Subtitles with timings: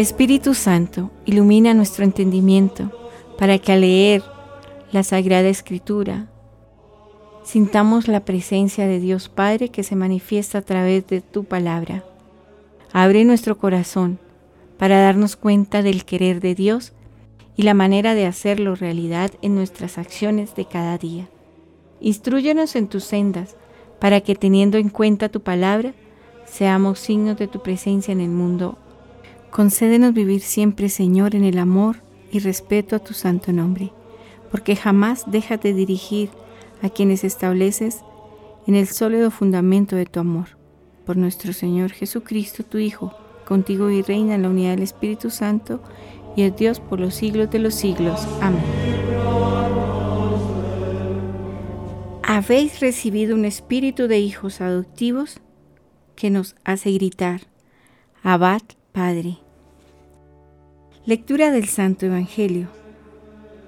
[0.00, 2.90] Espíritu Santo, ilumina nuestro entendimiento
[3.36, 4.22] para que al leer
[4.92, 6.26] la Sagrada Escritura
[7.44, 12.02] sintamos la presencia de Dios Padre que se manifiesta a través de tu palabra.
[12.94, 14.18] Abre nuestro corazón
[14.78, 16.94] para darnos cuenta del querer de Dios
[17.54, 21.28] y la manera de hacerlo realidad en nuestras acciones de cada día.
[22.00, 23.54] Instruyenos en tus sendas
[23.98, 25.92] para que teniendo en cuenta tu palabra,
[26.46, 28.78] seamos signos de tu presencia en el mundo.
[29.50, 31.96] Concédenos vivir siempre, Señor, en el amor
[32.30, 33.92] y respeto a tu santo nombre,
[34.50, 36.30] porque jamás dejas de dirigir
[36.82, 38.00] a quienes estableces
[38.66, 40.56] en el sólido fundamento de tu amor.
[41.04, 43.12] Por nuestro Señor Jesucristo, tu Hijo,
[43.44, 45.82] contigo y reina en la unidad del Espíritu Santo,
[46.36, 48.26] y es Dios por los siglos de los siglos.
[48.40, 48.62] Amén.
[52.22, 55.40] Habéis recibido un espíritu de hijos adoptivos
[56.14, 57.40] que nos hace gritar,
[58.22, 58.62] Abad
[58.92, 59.38] Padre.
[61.06, 62.66] Lectura del Santo Evangelio,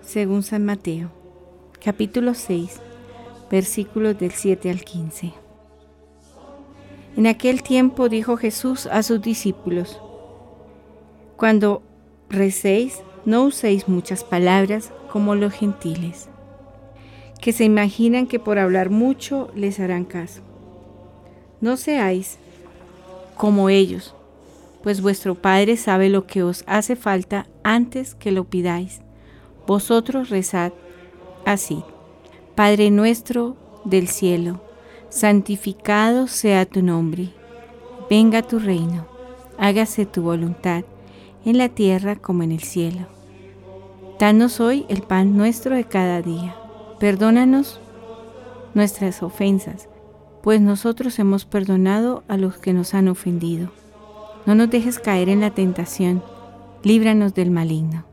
[0.00, 1.10] según San Mateo,
[1.84, 2.80] capítulo 6,
[3.50, 5.32] versículos del 7 al 15.
[7.16, 10.00] En aquel tiempo dijo Jesús a sus discípulos,
[11.36, 11.82] Cuando
[12.30, 16.28] recéis, no uséis muchas palabras como los gentiles,
[17.40, 20.42] que se imaginan que por hablar mucho les harán caso.
[21.60, 22.38] No seáis
[23.36, 24.14] como ellos,
[24.88, 29.02] pues vuestro Padre sabe lo que os hace falta antes que lo pidáis.
[29.66, 30.72] Vosotros rezad
[31.44, 31.84] así.
[32.54, 34.62] Padre nuestro del cielo,
[35.10, 37.34] santificado sea tu nombre.
[38.08, 39.06] Venga tu reino.
[39.58, 40.84] Hágase tu voluntad
[41.44, 43.08] en la tierra como en el cielo.
[44.18, 46.56] Danos hoy el pan nuestro de cada día.
[46.98, 47.78] Perdónanos
[48.72, 49.86] nuestras ofensas,
[50.42, 53.68] pues nosotros hemos perdonado a los que nos han ofendido.
[54.48, 56.22] No nos dejes caer en la tentación,
[56.82, 58.06] líbranos del maligno.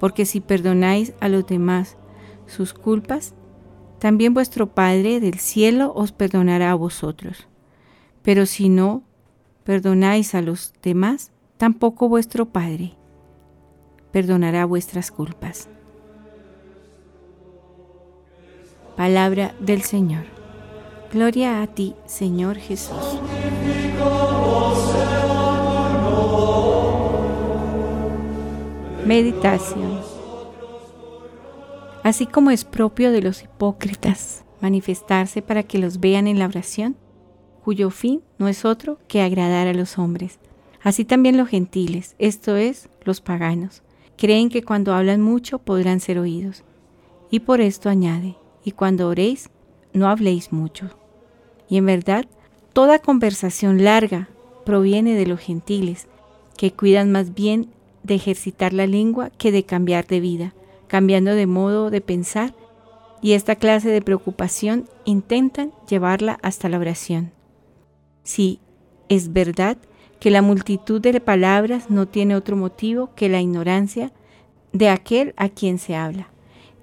[0.00, 1.96] Porque si perdonáis a los demás
[2.48, 3.32] sus culpas,
[4.00, 7.46] también vuestro Padre del cielo os perdonará a vosotros.
[8.22, 9.04] Pero si no
[9.62, 12.96] perdonáis a los demás, tampoco vuestro Padre
[14.10, 15.68] perdonará vuestras culpas.
[18.96, 20.24] Palabra del Señor.
[21.12, 23.20] Gloria a ti, Señor Jesús.
[29.06, 30.00] Meditación.
[32.02, 36.96] Así como es propio de los hipócritas manifestarse para que los vean en la oración,
[37.64, 40.38] cuyo fin no es otro que agradar a los hombres
[40.82, 43.82] Así también los gentiles, esto es, los paganos,
[44.16, 46.64] creen que cuando hablan mucho podrán ser oídos.
[47.30, 49.50] Y por esto añade, y cuando oréis,
[49.92, 50.90] no habléis mucho.
[51.68, 52.24] Y en verdad,
[52.72, 54.28] toda conversación larga
[54.64, 56.08] proviene de los gentiles,
[56.60, 57.70] que cuidan más bien
[58.02, 60.52] de ejercitar la lengua que de cambiar de vida,
[60.88, 62.52] cambiando de modo de pensar,
[63.22, 67.32] y esta clase de preocupación intentan llevarla hasta la oración.
[68.24, 68.60] Si
[69.08, 69.78] es verdad
[70.18, 74.12] que la multitud de palabras no tiene otro motivo que la ignorancia
[74.74, 76.28] de aquel a quien se habla.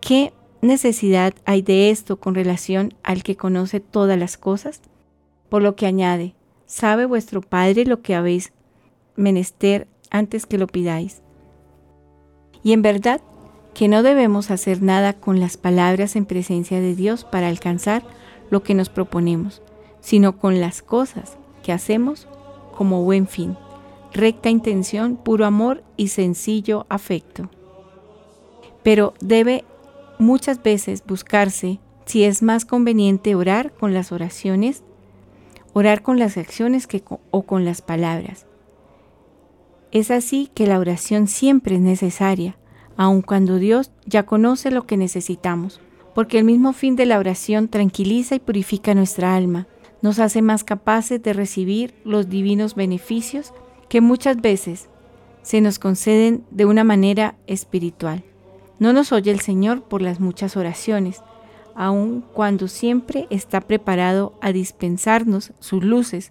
[0.00, 0.32] ¿Qué
[0.62, 4.80] necesidad hay de esto con relación al que conoce todas las cosas?
[5.48, 6.34] Por lo que añade,
[6.66, 8.52] ¿sabe vuestro Padre lo que habéis
[9.20, 11.22] menester antes que lo pidáis?
[12.62, 13.20] Y en verdad
[13.74, 18.02] que no debemos hacer nada con las palabras en presencia de Dios para alcanzar
[18.50, 19.62] lo que nos proponemos,
[20.00, 22.26] sino con las cosas que hacemos
[22.76, 23.56] como buen fin,
[24.12, 27.48] recta intención, puro amor y sencillo afecto.
[28.82, 29.64] Pero debe
[30.18, 34.82] muchas veces buscarse si es más conveniente orar con las oraciones,
[35.72, 38.46] orar con las acciones que, o con las palabras.
[39.92, 42.56] Es así que la oración siempre es necesaria,
[42.96, 45.80] aun cuando Dios ya conoce lo que necesitamos,
[46.14, 49.66] porque el mismo fin de la oración tranquiliza y purifica nuestra alma
[50.02, 53.52] nos hace más capaces de recibir los divinos beneficios
[53.88, 54.88] que muchas veces
[55.42, 58.22] se nos conceden de una manera espiritual.
[58.78, 61.22] No nos oye el Señor por las muchas oraciones,
[61.74, 66.30] aun cuando siempre está preparado a dispensarnos sus luces,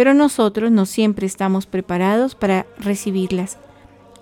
[0.00, 3.58] pero nosotros no siempre estamos preparados para recibirlas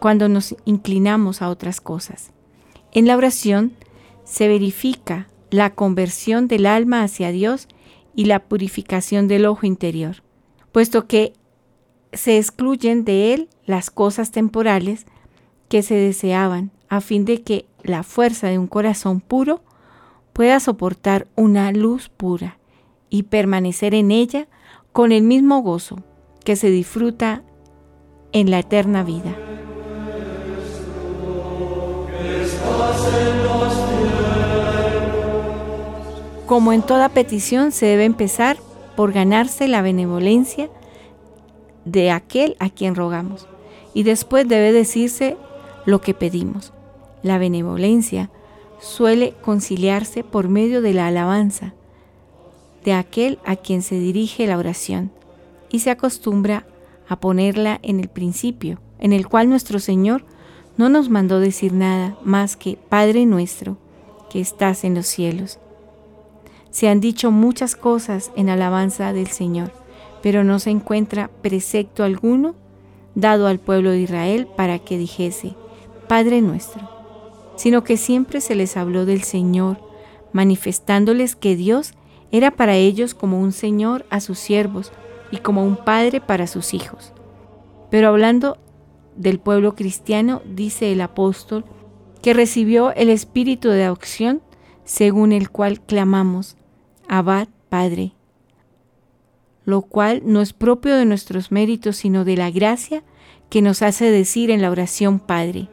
[0.00, 2.32] cuando nos inclinamos a otras cosas.
[2.90, 3.74] En la oración
[4.24, 7.68] se verifica la conversión del alma hacia Dios
[8.12, 10.24] y la purificación del ojo interior,
[10.72, 11.32] puesto que
[12.12, 15.06] se excluyen de él las cosas temporales
[15.68, 19.62] que se deseaban, a fin de que la fuerza de un corazón puro
[20.32, 22.58] pueda soportar una luz pura
[23.10, 24.48] y permanecer en ella
[24.92, 25.96] con el mismo gozo
[26.44, 27.42] que se disfruta
[28.32, 29.36] en la eterna vida.
[36.46, 38.56] Como en toda petición se debe empezar
[38.96, 40.70] por ganarse la benevolencia
[41.84, 43.46] de aquel a quien rogamos
[43.94, 45.36] y después debe decirse
[45.84, 46.72] lo que pedimos.
[47.22, 48.30] La benevolencia
[48.80, 51.74] suele conciliarse por medio de la alabanza
[52.88, 55.12] de aquel a quien se dirige la oración
[55.68, 56.66] y se acostumbra
[57.06, 60.24] a ponerla en el principio, en el cual nuestro Señor
[60.78, 63.76] no nos mandó decir nada más que Padre nuestro
[64.30, 65.58] que estás en los cielos.
[66.70, 69.70] Se han dicho muchas cosas en alabanza del Señor,
[70.22, 72.54] pero no se encuentra precepto alguno
[73.14, 75.54] dado al pueblo de Israel para que dijese,
[76.08, 76.88] Padre nuestro,
[77.54, 79.76] sino que siempre se les habló del Señor,
[80.32, 81.92] manifestándoles que Dios
[82.32, 84.92] era para ellos como un Señor a sus siervos
[85.30, 87.12] y como un Padre para sus hijos.
[87.90, 88.58] Pero hablando
[89.16, 91.64] del pueblo cristiano, dice el apóstol,
[92.22, 94.42] que recibió el espíritu de adopción
[94.84, 96.56] según el cual clamamos,
[97.08, 98.12] Abad Padre,
[99.64, 103.02] lo cual no es propio de nuestros méritos, sino de la gracia
[103.50, 105.68] que nos hace decir en la oración Padre.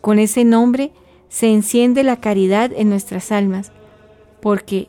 [0.00, 0.92] Con ese nombre
[1.28, 3.72] se enciende la caridad en nuestras almas,
[4.40, 4.88] porque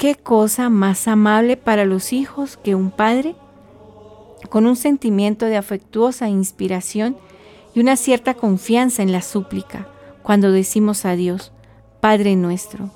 [0.00, 3.36] ¿qué cosa más amable para los hijos que un padre?
[4.48, 7.18] Con un sentimiento de afectuosa inspiración
[7.74, 9.88] y una cierta confianza en la súplica,
[10.22, 11.52] cuando decimos a Dios,
[12.00, 12.88] Padre nuestro.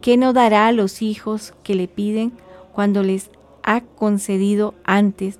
[0.00, 2.32] ¿Qué no dará a los hijos que le piden
[2.72, 3.30] cuando les
[3.62, 5.38] ha concedido antes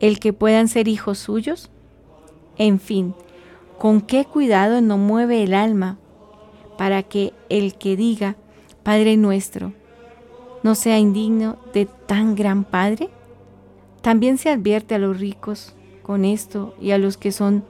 [0.00, 1.68] el que puedan ser hijos suyos?
[2.56, 3.14] En fin,
[3.78, 5.98] con qué cuidado no mueve el alma
[6.82, 8.34] para que el que diga,
[8.82, 9.72] Padre nuestro,
[10.64, 13.08] no sea indigno de tan gran Padre?
[14.00, 17.62] También se advierte a los ricos con esto y a los que son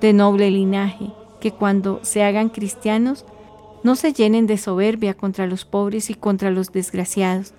[0.00, 1.10] de noble linaje,
[1.42, 3.26] que cuando se hagan cristianos
[3.82, 7.52] no se llenen de soberbia contra los pobres y contra los desgraciados,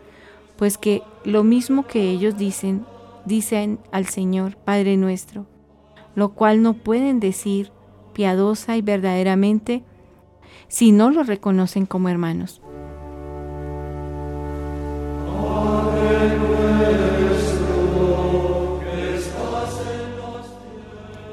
[0.55, 2.83] pues que lo mismo que ellos dicen,
[3.25, 5.45] dicen al Señor, Padre nuestro,
[6.15, 7.71] lo cual no pueden decir
[8.13, 9.83] piadosa y verdaderamente
[10.67, 12.61] si no lo reconocen como hermanos.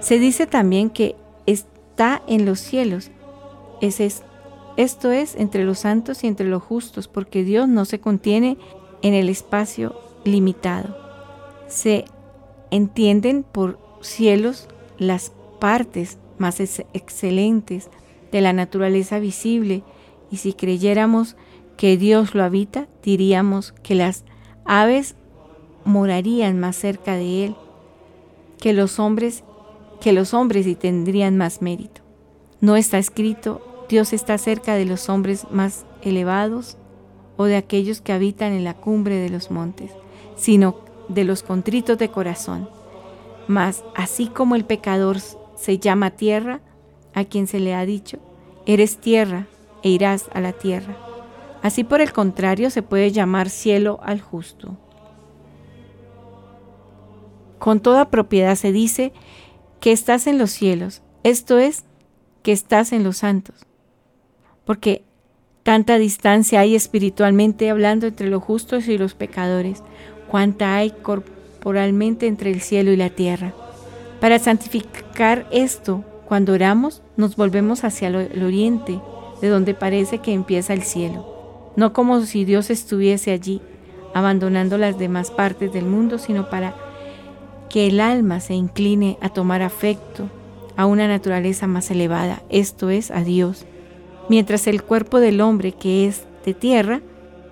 [0.00, 1.16] Se dice también que
[1.46, 3.10] está en los cielos.
[3.80, 4.00] Es
[4.76, 8.56] esto es entre los santos y entre los justos, porque Dios no se contiene
[9.02, 10.96] en el espacio limitado.
[11.68, 12.04] Se
[12.70, 17.88] entienden por cielos las partes más excelentes
[18.32, 19.84] de la naturaleza visible
[20.30, 21.36] y si creyéramos
[21.76, 24.24] que Dios lo habita, diríamos que las
[24.64, 25.14] aves
[25.84, 27.56] morarían más cerca de él
[28.60, 29.44] que los hombres
[30.00, 32.00] que los hombres y tendrían más mérito.
[32.60, 36.76] No está escrito, Dios está cerca de los hombres más elevados
[37.36, 39.92] o de aquellos que habitan en la cumbre de los montes,
[40.34, 40.76] sino
[41.08, 42.68] de los contritos de corazón.
[43.46, 46.60] Mas así como el pecador se llama tierra,
[47.14, 48.18] a quien se le ha dicho,
[48.66, 49.46] eres tierra
[49.82, 50.96] e irás a la tierra.
[51.62, 54.76] Así por el contrario se puede llamar cielo al justo.
[57.58, 59.12] Con toda propiedad se dice
[59.80, 61.84] que estás en los cielos, esto es,
[62.42, 63.54] que estás en los santos.
[64.64, 65.04] Porque
[65.62, 69.84] tanta distancia hay espiritualmente hablando entre los justos y los pecadores,
[70.28, 73.54] cuánta hay corporalmente entre el cielo y la tierra.
[74.20, 78.98] Para santificar esto, cuando oramos, nos volvemos hacia el oriente,
[79.42, 81.26] de donde parece que empieza el cielo.
[81.76, 83.60] No como si Dios estuviese allí,
[84.14, 86.74] abandonando las demás partes del mundo, sino para
[87.68, 90.30] que el alma se incline a tomar afecto
[90.74, 93.66] a una naturaleza más elevada, esto es, a Dios,
[94.30, 97.02] mientras el cuerpo del hombre, que es de tierra,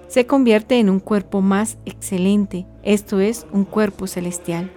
[0.08, 4.70] se convierte en un cuerpo más excelente, esto es, un cuerpo celestial.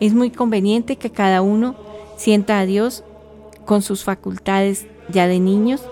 [0.00, 1.89] Es muy conveniente que cada uno
[2.20, 3.02] sienta a Dios
[3.64, 5.82] con sus facultades ya de niños,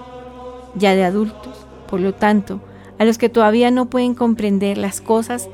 [0.74, 1.66] ya de adultos.
[1.88, 2.60] Por lo tanto,
[2.98, 5.48] a los que todavía no pueden comprender las cosas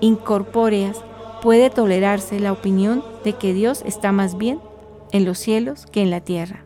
[0.00, 1.04] incorpóreas,
[1.42, 4.60] puede tolerarse la opinión de que Dios está más bien
[5.12, 6.64] en los cielos que en la tierra.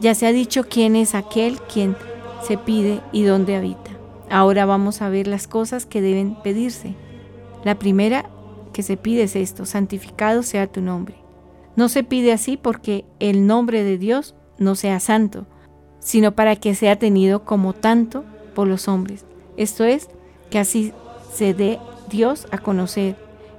[0.00, 1.96] Ya se ha dicho quién es aquel quien
[2.44, 3.90] se pide y dónde habita.
[4.30, 6.94] Ahora vamos a ver las cosas que deben pedirse.
[7.62, 8.24] La primera
[8.72, 11.27] que se pide es esto, santificado sea tu nombre.
[11.78, 15.46] No se pide así porque el nombre de Dios no sea santo,
[16.00, 18.24] sino para que sea tenido como tanto
[18.56, 19.24] por los hombres.
[19.56, 20.08] Esto es,
[20.50, 20.92] que así
[21.32, 21.78] se dé
[22.10, 23.14] Dios a conocer,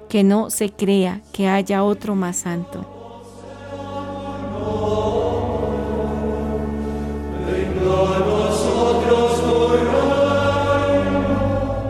[0.10, 2.86] que no se crea que haya otro más santo.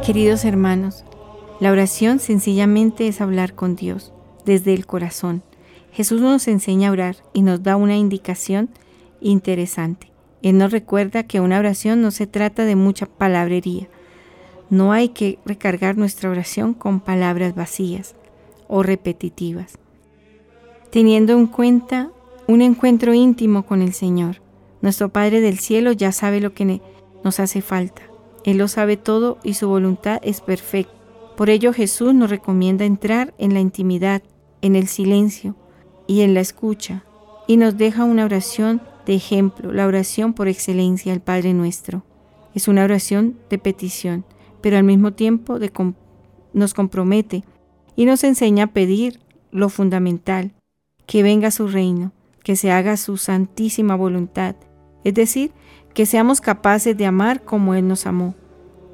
[0.06, 1.06] Queridos hermanos,
[1.60, 4.14] la oración sencillamente es hablar con Dios
[4.46, 5.42] desde el corazón.
[5.91, 8.69] Jesús nos enseña a orar y nos da una indicación
[9.22, 10.12] interesante.
[10.41, 13.88] Él nos recuerda que una oración no se trata de mucha palabrería.
[14.69, 18.15] No hay que recargar nuestra oración con palabras vacías
[18.67, 19.77] o repetitivas.
[20.91, 22.12] Teniendo en cuenta
[22.48, 24.41] un encuentro íntimo con el Señor,
[24.81, 26.81] nuestro Padre del Cielo ya sabe lo que
[27.24, 28.03] nos hace falta.
[28.46, 30.93] Él lo sabe todo y su voluntad es perfecta.
[31.36, 34.22] Por ello Jesús nos recomienda entrar en la intimidad,
[34.62, 35.55] en el silencio
[36.10, 37.04] y en la escucha,
[37.46, 42.04] y nos deja una oración de ejemplo, la oración por excelencia al Padre nuestro.
[42.56, 44.25] Es una oración de petición,
[44.60, 45.60] pero al mismo tiempo
[46.51, 47.44] nos compromete
[47.96, 49.20] y nos enseña a pedir
[49.51, 50.51] lo fundamental,
[51.06, 52.12] que venga su reino,
[52.44, 54.56] que se haga su santísima voluntad,
[55.04, 55.51] es decir,
[55.94, 58.34] que seamos capaces de amar como Él nos amó,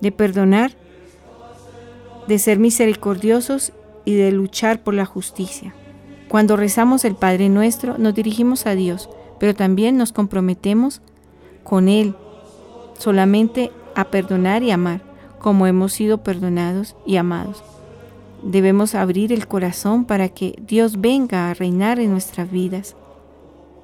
[0.01, 0.73] de perdonar,
[2.27, 3.71] de ser misericordiosos
[4.03, 5.73] y de luchar por la justicia.
[6.27, 11.01] Cuando rezamos el Padre nuestro, nos dirigimos a Dios, pero también nos comprometemos
[11.63, 12.15] con Él
[12.97, 15.01] solamente a perdonar y amar,
[15.39, 17.63] como hemos sido perdonados y amados.
[18.43, 22.95] Debemos abrir el corazón para que Dios venga a reinar en nuestras vidas,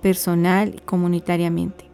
[0.02, 1.86] personal y comunitariamente.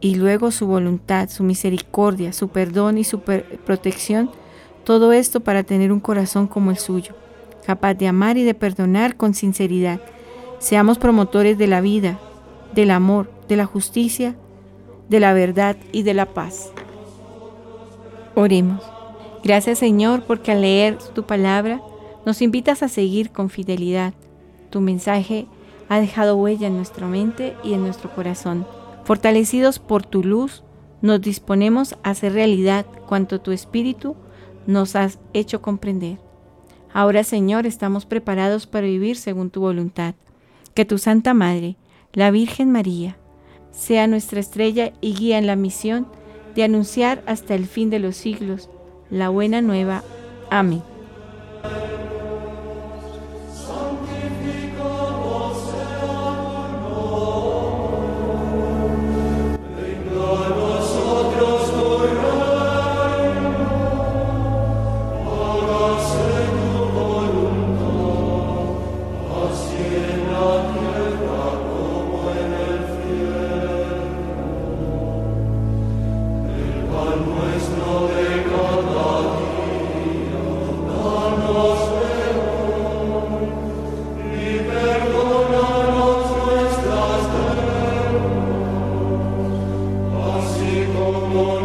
[0.00, 4.30] Y luego su voluntad, su misericordia, su perdón y su protección,
[4.84, 7.14] todo esto para tener un corazón como el suyo,
[7.64, 10.00] capaz de amar y de perdonar con sinceridad.
[10.58, 12.18] Seamos promotores de la vida,
[12.74, 14.36] del amor, de la justicia,
[15.08, 16.72] de la verdad y de la paz.
[18.34, 18.82] Oremos.
[19.42, 21.80] Gracias Señor porque al leer tu palabra
[22.24, 24.14] nos invitas a seguir con fidelidad.
[24.70, 25.46] Tu mensaje
[25.88, 28.66] ha dejado huella en nuestra mente y en nuestro corazón.
[29.04, 30.64] Fortalecidos por tu luz,
[31.02, 34.16] nos disponemos a hacer realidad cuanto tu Espíritu
[34.66, 36.23] nos has hecho comprender.
[36.94, 40.14] Ahora Señor estamos preparados para vivir según tu voluntad.
[40.74, 41.76] Que tu Santa Madre,
[42.12, 43.16] la Virgen María,
[43.72, 46.06] sea nuestra estrella y guía en la misión
[46.54, 48.70] de anunciar hasta el fin de los siglos
[49.10, 50.04] la buena nueva.
[50.50, 50.82] Amén.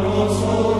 [0.02, 0.79] Como nosotros.